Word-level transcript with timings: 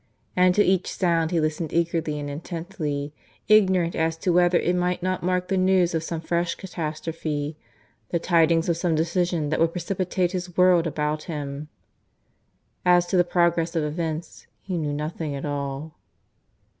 And 0.35 0.55
to 0.55 0.63
each 0.63 0.89
sound 0.91 1.29
he 1.29 1.39
listened 1.39 1.71
eagerly 1.71 2.19
and 2.19 2.27
intently, 2.27 3.13
ignorant 3.47 3.95
as 3.95 4.17
to 4.17 4.33
whether 4.33 4.57
it 4.57 4.75
might 4.75 5.03
not 5.03 5.21
mark 5.21 5.47
the 5.47 5.57
news 5.57 5.93
of 5.93 6.01
some 6.01 6.21
fresh 6.21 6.55
catastrophe, 6.55 7.55
the 8.09 8.17
tidings 8.17 8.67
of 8.67 8.77
some 8.77 8.95
decision 8.95 9.49
that 9.51 9.59
would 9.59 9.73
precipitate 9.73 10.31
his 10.31 10.57
world 10.57 10.87
about 10.87 11.25
him. 11.25 11.67
As 12.83 13.05
to 13.13 13.15
the 13.15 13.23
progress 13.23 13.75
of 13.75 13.83
events 13.83 14.47
he 14.59 14.75
knew 14.75 14.91
nothing 14.93 15.35
at 15.35 15.45
all. 15.45 15.93